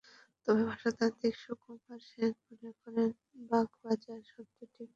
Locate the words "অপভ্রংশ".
4.69-4.89